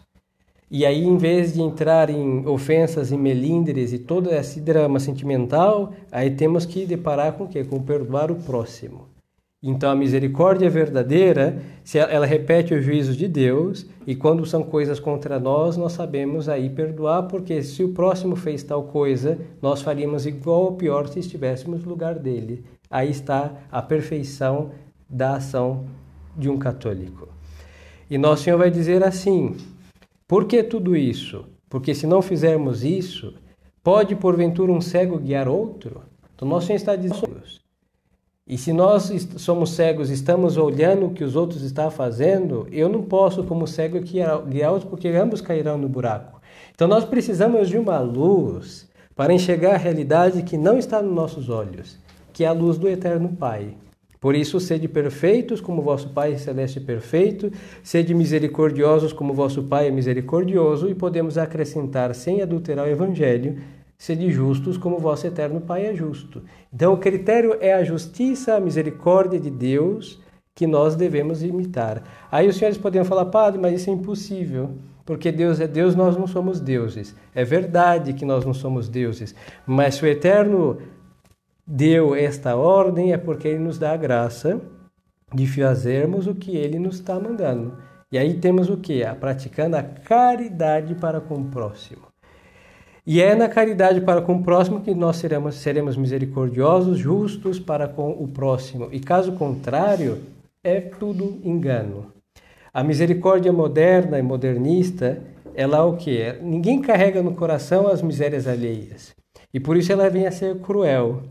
E 0.70 0.86
aí, 0.86 1.04
em 1.04 1.18
vez 1.18 1.56
de 1.56 1.64
entrar 1.64 2.08
em 2.08 2.46
ofensas 2.46 3.12
e 3.12 3.18
melindres 3.18 3.94
e 3.94 3.98
todo 3.98 4.30
esse 4.30 4.62
drama 4.62 5.00
sentimental, 5.00 5.94
aí 6.12 6.30
temos 6.30 6.64
que 6.64 6.86
deparar 6.86 7.34
com 7.34 7.46
o 7.46 7.48
quê? 7.48 7.64
Com 7.64 7.82
perdoar 7.82 8.30
o 8.30 8.36
próximo. 8.36 9.08
Então, 9.64 9.90
a 9.90 9.96
misericórdia 9.96 10.70
verdadeira, 10.70 11.60
ela, 11.96 12.28
repete 12.28 12.76
os 12.76 12.86
juízos 12.86 13.18
de 13.18 13.28
Deus, 13.28 13.88
e 14.06 14.16
quando 14.16 14.46
são 14.46 14.62
coisas 14.62 15.00
contra 15.00 15.40
nós, 15.40 15.76
nós 15.76 15.94
sabemos 15.94 16.48
aí 16.48 16.70
perdoar, 16.70 17.24
porque 17.24 17.64
se 17.64 17.84
o 17.84 17.94
próximo 17.94 18.36
fez 18.36 18.62
tal 18.62 18.84
coisa, 18.84 19.40
nós 19.60 19.82
faríamos 19.82 20.28
igual 20.28 20.66
ou 20.66 20.72
pior 20.74 21.08
se 21.08 21.20
estivéssemos 21.20 21.84
no 21.84 21.90
lugar 21.90 22.20
dele. 22.20 22.64
Aí 22.90 23.10
está 23.10 23.52
a 23.72 23.82
perfeição 23.82 24.72
da 25.10 25.36
ação 25.36 25.86
de 26.38 26.50
um 26.50 26.58
católico. 26.58 27.28
E 28.10 28.18
nosso 28.18 28.44
Senhor 28.44 28.58
vai 28.58 28.72
dizer 28.72 29.04
assim: 29.04 29.58
por 30.28 30.46
que 30.46 30.64
tudo 30.64 30.96
isso? 30.96 31.46
Porque 31.70 31.94
se 31.94 32.08
não 32.08 32.22
fizermos 32.22 32.84
isso, 32.84 33.34
pode 33.84 34.16
porventura 34.16 34.72
um 34.72 34.82
cego 34.82 35.18
guiar 35.18 35.48
outro? 35.48 36.02
Então, 36.36 36.48
nosso 36.48 36.68
Senhor 36.68 36.78
está 36.78 36.96
dizendo. 36.96 37.42
E 38.50 38.58
se 38.58 38.72
nós 38.72 39.12
somos 39.38 39.72
cegos, 39.72 40.10
estamos 40.10 40.56
olhando 40.56 41.08
o 41.08 41.14
que 41.14 41.24
os 41.24 41.36
outros 41.36 41.64
estão 41.64 41.92
fazendo, 41.92 42.66
eu 42.72 42.88
não 42.88 43.04
posso, 43.04 43.44
como 43.44 43.68
cego, 43.68 44.00
guiar 44.00 44.72
outros, 44.72 44.90
porque 44.90 45.10
ambos 45.10 45.42
cairão 45.42 45.78
no 45.78 45.90
buraco. 45.90 46.40
Então, 46.74 46.88
nós 46.88 47.04
precisamos 47.04 47.68
de 47.68 47.78
uma 47.78 48.00
luz 48.00 48.88
para 49.14 49.34
enxergar 49.34 49.74
a 49.74 49.78
realidade 49.78 50.44
que 50.44 50.56
não 50.56 50.78
está 50.78 51.02
nos 51.02 51.14
nossos 51.14 51.50
olhos 51.50 52.00
que 52.38 52.44
é 52.44 52.48
a 52.48 52.52
luz 52.52 52.78
do 52.78 52.88
eterno 52.88 53.30
Pai. 53.30 53.74
Por 54.20 54.36
isso, 54.36 54.60
sede 54.60 54.88
perfeitos 54.88 55.60
como 55.60 55.82
vosso 55.82 56.10
Pai 56.10 56.38
celeste 56.38 56.80
perfeito, 56.80 57.52
sede 57.82 58.14
misericordiosos 58.14 59.12
como 59.12 59.34
vosso 59.34 59.64
Pai 59.64 59.88
é 59.88 59.92
misericordioso, 59.92 60.88
e 60.88 60.94
podemos 60.94 61.36
acrescentar, 61.36 62.14
sem 62.14 62.44
adulterar 62.44 62.86
o 62.86 62.90
Evangelho, 62.92 63.58
sede 63.98 64.30
justos 64.30 64.78
como 64.78 65.00
vosso 65.00 65.26
eterno 65.26 65.62
Pai 65.62 65.88
é 65.88 65.96
justo. 65.96 66.44
Então, 66.72 66.94
o 66.94 66.98
critério 66.98 67.58
é 67.60 67.74
a 67.74 67.84
justiça, 67.84 68.54
a 68.54 68.60
misericórdia 68.60 69.40
de 69.40 69.50
Deus 69.50 70.22
que 70.54 70.68
nós 70.68 70.96
devemos 70.96 71.42
imitar. 71.42 72.04
Aí 72.32 72.48
os 72.48 72.56
senhores 72.56 72.78
poderiam 72.78 73.04
falar, 73.04 73.26
Padre, 73.26 73.60
mas 73.60 73.82
isso 73.82 73.90
é 73.90 73.94
impossível 73.94 74.76
porque 75.08 75.32
Deus 75.32 75.62
é 75.62 75.68
Deus, 75.68 75.96
nós 75.96 76.18
não 76.18 76.28
somos 76.28 76.60
deuses. 76.60 77.16
É 77.34 77.46
verdade 77.46 78.12
que 78.12 78.26
nós 78.26 78.44
não 78.44 78.54
somos 78.54 78.90
deuses, 78.90 79.34
mas 79.66 80.02
o 80.02 80.06
eterno 80.06 80.80
deu 81.68 82.16
esta 82.16 82.56
ordem 82.56 83.12
é 83.12 83.18
porque 83.18 83.50
ele 83.50 83.60
nos 83.60 83.78
dá 83.78 83.92
a 83.92 83.98
graça 83.98 84.62
de 85.34 85.46
fazermos 85.46 86.26
o 86.26 86.34
que 86.34 86.56
ele 86.56 86.80
nos 86.80 86.96
está 86.96 87.20
mandando. 87.20 87.78
E 88.10 88.18
aí 88.18 88.36
temos 88.36 88.70
o 88.70 88.78
que? 88.78 89.04
A 89.04 89.14
praticando 89.14 89.76
a 89.76 89.84
caridade 89.84 90.96
para 90.96 91.20
com 91.20 91.36
o 91.36 91.46
próximo. 91.46 92.08
E 93.06 93.22
é 93.22 93.36
na 93.36 93.50
caridade 93.50 94.02
para 94.02 94.22
com 94.22 94.36
o 94.36 94.44
próximo 94.44 94.82
que 94.82 94.94
nós 94.94 95.18
seremos, 95.18 95.56
seremos 95.56 95.98
misericordiosos, 95.98 96.98
justos 96.98 97.60
para 97.60 97.88
com 97.88 98.12
o 98.12 98.28
próximo. 98.28 98.88
E 98.92 99.00
caso 99.00 99.34
contrário, 99.34 100.20
é 100.64 100.80
tudo 100.80 101.40
engano. 101.44 102.12
A 102.74 102.84
misericórdia 102.84 103.52
moderna 103.52 104.20
e 104.20 104.22
modernista, 104.22 105.22
ela 105.56 105.78
é 105.78 105.82
o 105.82 105.98
que? 105.98 106.34
Ninguém 106.42 106.82
carrega 106.82 107.24
no 107.24 107.34
coração 107.34 107.88
as 107.88 108.02
misérias 108.02 108.48
alheias. 108.48 109.16
E 109.54 109.60
por 109.60 109.76
isso 109.78 109.92
ela 109.92 110.10
vem 110.10 110.28
a 110.28 110.32
ser 110.32 110.60
cruel. 110.60 111.24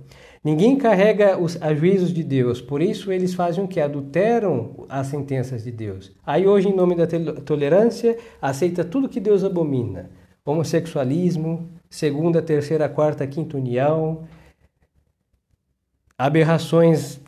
Ninguém 0.46 0.78
carrega 0.78 1.36
os 1.36 1.58
juízos 1.76 2.14
de 2.14 2.22
Deus, 2.22 2.60
por 2.60 2.80
isso 2.80 3.10
eles 3.10 3.34
fazem 3.34 3.64
o 3.64 3.66
que? 3.66 3.80
Adulteram 3.80 4.86
as 4.88 5.08
sentenças 5.08 5.64
de 5.64 5.72
Deus. 5.72 6.12
Aí 6.24 6.46
hoje, 6.46 6.68
em 6.68 6.72
nome 6.72 6.94
da 6.94 7.04
tolerância, 7.44 8.16
aceita 8.40 8.84
tudo 8.84 9.08
que 9.08 9.18
Deus 9.18 9.42
abomina. 9.42 10.08
Homossexualismo, 10.44 11.68
segunda, 11.90 12.40
terceira, 12.40 12.88
quarta, 12.88 13.26
quinta 13.26 13.56
união, 13.56 14.22
aberrações 16.16 17.20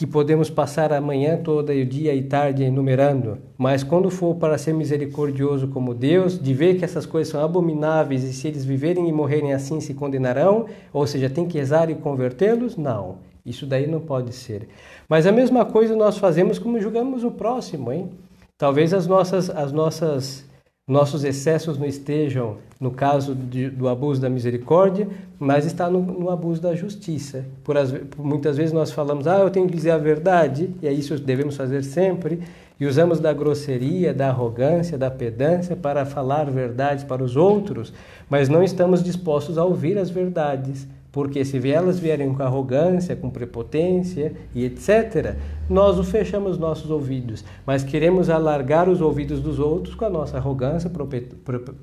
que 0.00 0.06
podemos 0.06 0.48
passar 0.48 0.94
a 0.94 1.00
manhã 1.02 1.36
toda 1.36 1.74
e 1.74 1.82
o 1.82 1.86
dia 1.86 2.14
e 2.14 2.22
tarde 2.22 2.62
enumerando, 2.62 3.36
mas 3.58 3.82
quando 3.82 4.08
for 4.08 4.34
para 4.36 4.56
ser 4.56 4.72
misericordioso 4.72 5.68
como 5.68 5.92
Deus, 5.92 6.42
de 6.42 6.54
ver 6.54 6.78
que 6.78 6.86
essas 6.86 7.04
coisas 7.04 7.30
são 7.30 7.44
abomináveis 7.44 8.24
e 8.24 8.32
se 8.32 8.48
eles 8.48 8.64
viverem 8.64 9.06
e 9.06 9.12
morrerem 9.12 9.52
assim 9.52 9.78
se 9.78 9.92
condenarão, 9.92 10.64
ou 10.90 11.06
seja, 11.06 11.28
tem 11.28 11.46
que 11.46 11.58
rezar 11.58 11.90
e 11.90 11.94
convertê-los? 11.94 12.78
Não, 12.78 13.18
isso 13.44 13.66
daí 13.66 13.86
não 13.86 14.00
pode 14.00 14.32
ser. 14.32 14.68
Mas 15.06 15.26
a 15.26 15.32
mesma 15.32 15.66
coisa 15.66 15.94
nós 15.94 16.16
fazemos 16.16 16.58
como 16.58 16.80
julgamos 16.80 17.22
o 17.22 17.30
próximo, 17.30 17.92
hein? 17.92 18.08
Talvez 18.56 18.94
as 18.94 19.06
nossas, 19.06 19.50
as 19.50 19.70
nossas 19.70 20.46
nossos 20.90 21.22
excessos 21.22 21.78
não 21.78 21.86
estejam 21.86 22.56
no 22.80 22.90
caso 22.90 23.32
de, 23.34 23.70
do 23.70 23.88
abuso 23.88 24.20
da 24.20 24.28
misericórdia, 24.28 25.06
mas 25.38 25.64
está 25.64 25.88
no, 25.88 26.00
no 26.00 26.30
abuso 26.30 26.60
da 26.60 26.74
justiça. 26.74 27.44
Por, 27.62 27.76
as, 27.76 27.94
muitas 28.18 28.56
vezes 28.56 28.72
nós 28.72 28.90
falamos, 28.90 29.28
ah, 29.28 29.38
eu 29.38 29.50
tenho 29.50 29.68
que 29.68 29.76
dizer 29.76 29.92
a 29.92 29.98
verdade, 29.98 30.70
e 30.82 30.88
é 30.88 30.92
isso 30.92 31.14
que 31.14 31.20
devemos 31.20 31.56
fazer 31.56 31.84
sempre, 31.84 32.40
e 32.78 32.86
usamos 32.86 33.20
da 33.20 33.32
grosseria, 33.32 34.12
da 34.12 34.30
arrogância, 34.30 34.98
da 34.98 35.10
pedância 35.10 35.76
para 35.76 36.04
falar 36.04 36.50
verdades 36.50 37.04
para 37.04 37.22
os 37.22 37.36
outros, 37.36 37.92
mas 38.28 38.48
não 38.48 38.62
estamos 38.62 39.00
dispostos 39.00 39.58
a 39.58 39.64
ouvir 39.64 39.96
as 39.96 40.10
verdades 40.10 40.88
porque 41.12 41.44
se 41.44 41.68
elas 41.68 41.98
vierem 41.98 42.32
com 42.32 42.42
arrogância, 42.42 43.16
com 43.16 43.30
prepotência 43.30 44.32
e 44.54 44.64
etc., 44.64 45.36
nós 45.68 46.08
fechamos 46.08 46.58
nossos 46.58 46.90
ouvidos, 46.90 47.44
mas 47.66 47.82
queremos 47.82 48.30
alargar 48.30 48.88
os 48.88 49.00
ouvidos 49.00 49.40
dos 49.40 49.58
outros 49.58 49.94
com 49.94 50.04
a 50.04 50.10
nossa 50.10 50.36
arrogância, 50.36 50.90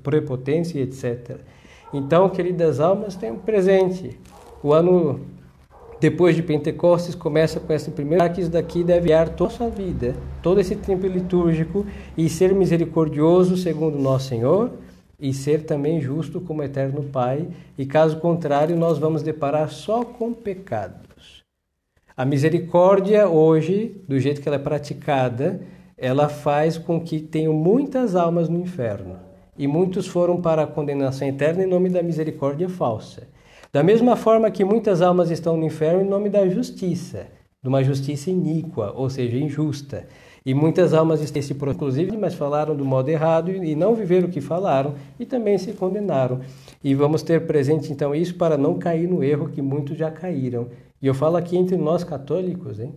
prepotência 0.01 0.79
e 0.79 0.81
etc. 0.84 1.38
Então, 1.93 2.29
queridas 2.29 2.79
almas, 2.79 3.15
tenham 3.15 3.38
presente. 3.38 4.19
O 4.63 4.74
ano 4.74 5.22
depois 6.00 6.36
de 6.36 6.43
Pentecostes 6.43 7.15
começa 7.15 7.60
com 7.60 7.74
esse 7.74 7.89
primeiro 7.91 8.29
que 8.31 8.41
isso 8.41 8.51
daqui 8.51 8.84
deve 8.84 9.07
guiar 9.07 9.29
toda 9.29 9.51
a 9.51 9.55
sua 9.55 9.69
vida, 9.69 10.15
todo 10.43 10.60
esse 10.60 10.75
tempo 10.75 11.07
litúrgico 11.07 11.86
e 12.15 12.29
ser 12.29 12.53
misericordioso 12.53 13.57
segundo 13.57 13.98
nosso 13.98 14.27
Senhor 14.27 14.72
e 15.20 15.34
ser 15.34 15.66
também 15.66 16.00
justo 16.00 16.40
como 16.40 16.64
eterno 16.64 17.04
Pai, 17.04 17.48
e 17.78 17.86
caso 17.86 18.20
contrário, 18.20 18.76
nós 18.76 18.98
vamos 18.98 19.24
deparar 19.24 19.70
só 19.70 20.04
com 20.04 20.34
pecados. 20.34 21.44
A 22.16 22.26
misericórdia 22.26 23.28
hoje, 23.28 24.02
do 24.08 24.20
jeito 24.20 24.42
que 24.42 24.48
ela 24.48 24.56
é 24.56 24.60
praticada, 24.60 25.62
ela 25.98 26.30
faz 26.30 26.78
com 26.78 27.00
que 27.00 27.20
tenham 27.20 27.54
muitas 27.54 28.16
almas 28.16 28.48
no 28.48 28.60
inferno, 28.60 29.18
e 29.58 29.68
muitos 29.68 30.08
foram 30.08 30.40
para 30.40 30.64
a 30.64 30.68
condenação 30.68 31.28
eterna 31.28 31.64
em 31.64 31.68
nome 31.68 31.90
da 31.90 32.04
misericórdia 32.04 32.70
falsa. 32.70 33.28
Da 33.74 33.84
mesma 33.84 34.16
forma 34.16 34.52
que 34.52 34.64
muitas 34.64 35.02
almas 35.02 35.30
estão 35.32 35.58
no 35.58 35.66
inferno 35.66 36.02
em 36.02 36.08
nome 36.08 36.30
da 36.30 36.48
justiça, 36.48 37.28
de 37.62 37.68
uma 37.68 37.84
justiça 37.84 38.30
iníqua, 38.30 38.94
ou 38.96 39.10
seja, 39.10 39.38
injusta. 39.38 40.08
E 40.48 40.54
muitas 40.54 40.94
almas 40.94 41.20
se 41.20 41.51
inclusive, 41.51 42.16
mas 42.16 42.34
falaram 42.34 42.74
do 42.74 42.86
modo 42.86 43.10
errado 43.10 43.51
e 43.51 43.75
não 43.75 43.94
viveram 43.94 44.30
o 44.30 44.32
que 44.32 44.39
falaram 44.39 44.96
e 45.20 45.25
também 45.25 45.58
se 45.58 45.74
condenaram. 45.74 46.39
E 46.82 46.96
vamos 46.96 47.22
ter 47.22 47.46
presente 47.46 47.92
então 47.92 48.16
isso 48.16 48.34
para 48.36 48.58
não 48.58 48.80
cair 48.80 49.10
no 49.10 49.22
erro 49.22 49.50
que 49.50 49.62
muitos 49.62 49.98
já 49.98 50.10
caíram. 50.10 50.70
E 51.01 51.08
eu 51.08 51.13
falo 51.13 51.36
aqui 51.36 51.58
entre 51.58 51.75
nós 51.75 52.06
católicos, 52.06 52.80
hein? 52.80 52.96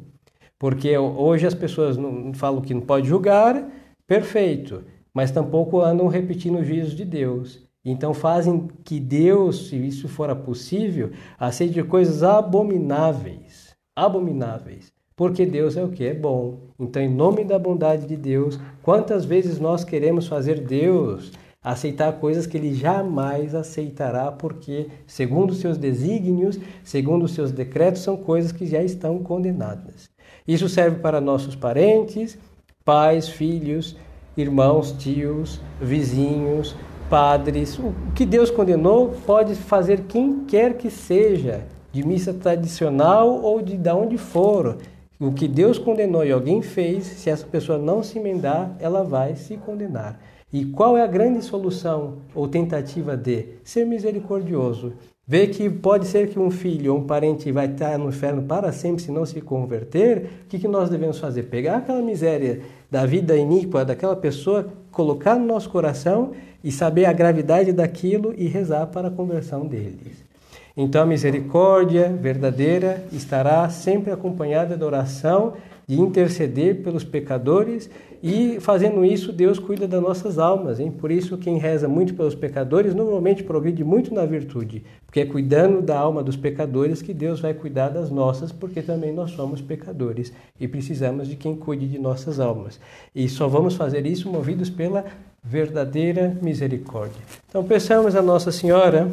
Porque 0.60 0.96
hoje 0.96 1.44
as 1.44 1.52
pessoas 1.52 1.96
não 1.96 2.32
falam 2.32 2.60
que 2.62 2.72
não 2.72 2.82
pode 2.82 3.08
julgar, 3.08 3.68
perfeito, 4.06 4.84
mas 5.12 5.32
tampouco 5.32 5.80
andam 5.80 6.06
repetindo 6.06 6.60
os 6.60 6.66
juízos 6.68 6.94
de 6.94 7.04
Deus. 7.04 7.68
Então 7.84 8.14
fazem 8.14 8.68
que 8.84 9.00
Deus, 9.00 9.70
se 9.70 9.74
isso 9.74 10.06
for 10.06 10.32
possível, 10.36 11.10
aceite 11.36 11.82
coisas 11.82 12.22
abomináveis, 12.22 13.74
abomináveis 13.96 14.99
porque 15.20 15.44
Deus 15.44 15.76
é 15.76 15.84
o 15.84 15.90
que? 15.90 16.06
É 16.06 16.14
bom. 16.14 16.60
Então, 16.78 17.02
em 17.02 17.06
nome 17.06 17.44
da 17.44 17.58
bondade 17.58 18.06
de 18.06 18.16
Deus, 18.16 18.58
quantas 18.82 19.22
vezes 19.22 19.60
nós 19.60 19.84
queremos 19.84 20.26
fazer 20.26 20.62
Deus 20.62 21.30
aceitar 21.62 22.10
coisas 22.14 22.46
que 22.46 22.56
ele 22.56 22.72
jamais 22.72 23.54
aceitará, 23.54 24.32
porque, 24.32 24.86
segundo 25.06 25.52
seus 25.52 25.76
desígnios, 25.76 26.58
segundo 26.82 27.28
seus 27.28 27.52
decretos, 27.52 28.00
são 28.00 28.16
coisas 28.16 28.50
que 28.50 28.64
já 28.64 28.82
estão 28.82 29.18
condenadas. 29.18 30.08
Isso 30.48 30.70
serve 30.70 31.00
para 31.00 31.20
nossos 31.20 31.54
parentes, 31.54 32.38
pais, 32.82 33.28
filhos, 33.28 33.98
irmãos, 34.38 34.92
tios, 34.92 35.60
vizinhos, 35.82 36.74
padres. 37.10 37.78
O 37.78 37.92
que 38.14 38.24
Deus 38.24 38.50
condenou 38.50 39.10
pode 39.26 39.54
fazer 39.54 40.04
quem 40.04 40.46
quer 40.46 40.78
que 40.78 40.88
seja, 40.88 41.66
de 41.92 42.06
missa 42.06 42.32
tradicional 42.32 43.42
ou 43.42 43.60
de, 43.60 43.76
de 43.76 43.90
onde 43.90 44.16
for. 44.16 44.78
O 45.20 45.32
que 45.32 45.46
Deus 45.46 45.78
condenou 45.78 46.24
e 46.24 46.32
alguém 46.32 46.62
fez, 46.62 47.04
se 47.04 47.28
essa 47.28 47.46
pessoa 47.46 47.76
não 47.76 48.02
se 48.02 48.18
emendar, 48.18 48.74
ela 48.80 49.04
vai 49.04 49.36
se 49.36 49.58
condenar. 49.58 50.18
E 50.50 50.64
qual 50.64 50.96
é 50.96 51.02
a 51.02 51.06
grande 51.06 51.44
solução 51.44 52.20
ou 52.34 52.48
tentativa 52.48 53.18
de 53.18 53.44
ser 53.62 53.84
misericordioso? 53.84 54.94
Ver 55.26 55.48
que 55.48 55.68
pode 55.68 56.06
ser 56.06 56.30
que 56.30 56.38
um 56.38 56.50
filho 56.50 56.94
ou 56.94 57.00
um 57.00 57.06
parente 57.06 57.52
vai 57.52 57.66
estar 57.66 57.98
no 57.98 58.08
inferno 58.08 58.44
para 58.44 58.72
sempre 58.72 59.02
se 59.02 59.12
não 59.12 59.26
se 59.26 59.42
converter, 59.42 60.24
o 60.44 60.48
que, 60.48 60.58
que 60.58 60.66
nós 60.66 60.88
devemos 60.88 61.18
fazer? 61.18 61.42
Pegar 61.44 61.76
aquela 61.76 62.00
miséria 62.00 62.62
da 62.90 63.04
vida 63.04 63.36
iníqua 63.36 63.84
daquela 63.84 64.16
pessoa, 64.16 64.68
colocar 64.90 65.36
no 65.36 65.44
nosso 65.44 65.68
coração 65.68 66.32
e 66.64 66.72
saber 66.72 67.04
a 67.04 67.12
gravidade 67.12 67.74
daquilo 67.74 68.34
e 68.38 68.48
rezar 68.48 68.86
para 68.86 69.08
a 69.08 69.10
conversão 69.10 69.66
deles. 69.66 70.29
Então 70.76 71.02
a 71.02 71.06
misericórdia 71.06 72.08
verdadeira 72.08 73.04
estará 73.12 73.68
sempre 73.68 74.12
acompanhada 74.12 74.76
da 74.76 74.86
oração 74.86 75.54
de 75.86 76.00
interceder 76.00 76.82
pelos 76.82 77.02
pecadores 77.02 77.90
e 78.22 78.60
fazendo 78.60 79.04
isso 79.04 79.32
Deus 79.32 79.58
cuida 79.58 79.88
das 79.88 80.00
nossas 80.00 80.38
almas, 80.38 80.78
hein? 80.78 80.90
Por 80.90 81.10
isso 81.10 81.36
quem 81.38 81.58
reza 81.58 81.88
muito 81.88 82.14
pelos 82.14 82.34
pecadores 82.34 82.94
normalmente 82.94 83.42
progride 83.42 83.82
muito 83.82 84.14
na 84.14 84.24
virtude, 84.24 84.84
porque 85.06 85.20
é 85.20 85.26
cuidando 85.26 85.82
da 85.82 85.98
alma 85.98 86.22
dos 86.22 86.36
pecadores 86.36 87.02
que 87.02 87.12
Deus 87.12 87.40
vai 87.40 87.54
cuidar 87.54 87.88
das 87.88 88.10
nossas, 88.10 88.52
porque 88.52 88.82
também 88.82 89.12
nós 89.12 89.32
somos 89.32 89.60
pecadores 89.60 90.32
e 90.60 90.68
precisamos 90.68 91.26
de 91.26 91.34
quem 91.34 91.56
cuide 91.56 91.88
de 91.88 91.98
nossas 91.98 92.38
almas. 92.38 92.78
E 93.12 93.28
só 93.28 93.48
vamos 93.48 93.74
fazer 93.74 94.06
isso 94.06 94.28
movidos 94.28 94.70
pela 94.70 95.04
verdadeira 95.42 96.36
misericórdia. 96.42 97.20
Então 97.48 97.64
peçamos 97.64 98.14
a 98.14 98.22
Nossa 98.22 98.52
Senhora 98.52 99.10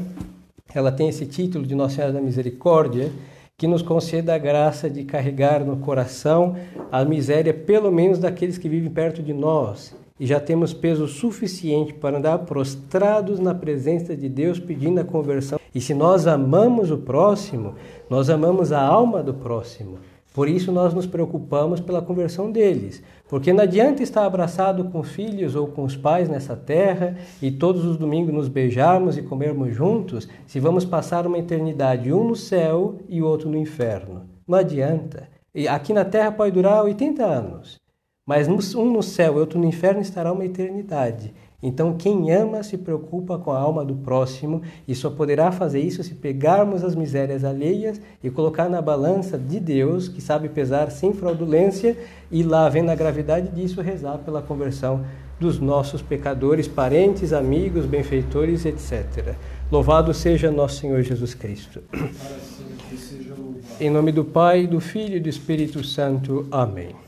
ela 0.73 0.91
tem 0.91 1.09
esse 1.09 1.25
título 1.25 1.65
de 1.65 1.75
Nossa 1.75 1.95
Senhora 1.95 2.13
da 2.13 2.21
Misericórdia, 2.21 3.11
que 3.57 3.65
nos 3.65 3.81
conceda 3.81 4.35
a 4.35 4.37
graça 4.37 4.89
de 4.89 5.03
carregar 5.03 5.65
no 5.65 5.77
coração 5.77 6.55
a 6.91 7.03
miséria, 7.03 7.53
pelo 7.53 7.91
menos 7.91 8.19
daqueles 8.19 8.57
que 8.57 8.69
vivem 8.69 8.91
perto 8.91 9.23
de 9.23 9.33
nós, 9.33 9.95
e 10.19 10.25
já 10.25 10.39
temos 10.39 10.73
peso 10.73 11.07
suficiente 11.07 11.93
para 11.93 12.17
andar 12.17 12.39
prostrados 12.39 13.39
na 13.39 13.55
presença 13.55 14.15
de 14.15 14.29
Deus 14.29 14.59
pedindo 14.59 14.99
a 14.99 15.03
conversão. 15.03 15.59
E 15.73 15.81
se 15.81 15.93
nós 15.93 16.27
amamos 16.27 16.91
o 16.91 16.97
próximo, 16.97 17.75
nós 18.09 18.29
amamos 18.29 18.71
a 18.71 18.81
alma 18.81 19.23
do 19.23 19.33
próximo. 19.33 19.97
Por 20.37 20.47
isso 20.47 20.71
nós 20.71 20.93
nos 20.93 21.07
preocupamos 21.07 21.79
pela 21.79 21.99
conversão 21.99 22.51
deles, 22.51 23.01
porque 23.27 23.51
não 23.51 23.63
adianta 23.63 24.03
estar 24.03 24.23
abraçado 24.23 24.83
com 24.83 25.01
filhos 25.01 25.55
ou 25.55 25.65
com 25.65 25.83
os 25.83 25.95
pais 25.95 26.29
nessa 26.29 26.55
terra 26.55 27.17
e 27.41 27.49
todos 27.49 27.83
os 27.83 27.97
domingos 27.97 28.31
nos 28.31 28.47
beijarmos 28.47 29.17
e 29.17 29.23
comermos 29.23 29.73
juntos, 29.73 30.29
se 30.45 30.59
vamos 30.59 30.85
passar 30.85 31.25
uma 31.25 31.39
eternidade 31.39 32.13
um 32.13 32.23
no 32.23 32.35
céu 32.35 32.99
e 33.09 33.19
o 33.19 33.25
outro 33.25 33.49
no 33.49 33.57
inferno. 33.57 34.29
Não 34.47 34.59
adianta. 34.59 35.27
E 35.55 35.67
aqui 35.67 35.91
na 35.91 36.05
terra 36.05 36.31
pode 36.31 36.51
durar 36.51 36.83
80 36.83 37.25
anos, 37.25 37.79
mas 38.23 38.47
um 38.47 38.91
no 38.91 39.01
céu 39.01 39.37
e 39.37 39.39
outro 39.39 39.57
no 39.57 39.65
inferno 39.65 40.01
estará 40.01 40.31
uma 40.31 40.45
eternidade. 40.45 41.33
Então, 41.61 41.97
quem 41.97 42.31
ama 42.31 42.61
se 42.61 42.77
preocupa 42.77 43.39
com 43.39 43.51
a 43.51 43.59
alma 43.59 43.83
do 43.83 43.95
próximo 43.95 44.61
e 44.87 44.93
só 44.93 45.09
poderá 45.09 45.51
fazer 45.51 45.79
isso 45.79 46.03
se 46.03 46.13
pegarmos 46.13 46.83
as 46.83 46.93
misérias 46.93 47.43
alheias 47.43 47.99
e 48.23 48.29
colocar 48.29 48.69
na 48.69 48.79
balança 48.79 49.39
de 49.39 49.59
Deus, 49.59 50.07
que 50.07 50.21
sabe 50.21 50.49
pesar 50.49 50.91
sem 50.91 51.13
fraudulência, 51.13 51.97
e 52.31 52.43
lá, 52.43 52.69
vendo 52.69 52.91
a 52.91 52.95
gravidade 52.95 53.49
disso, 53.49 53.81
rezar 53.81 54.19
pela 54.19 54.41
conversão 54.41 55.03
dos 55.39 55.59
nossos 55.59 56.01
pecadores, 56.01 56.67
parentes, 56.67 57.33
amigos, 57.33 57.87
benfeitores, 57.87 58.63
etc. 58.63 59.35
Louvado 59.71 60.13
seja 60.13 60.51
nosso 60.51 60.81
Senhor 60.81 61.01
Jesus 61.01 61.33
Cristo. 61.33 61.81
Em 63.79 63.89
nome 63.89 64.11
do 64.11 64.23
Pai, 64.23 64.67
do 64.67 64.79
Filho 64.79 65.17
e 65.17 65.19
do 65.19 65.29
Espírito 65.29 65.83
Santo. 65.83 66.47
Amém. 66.51 67.06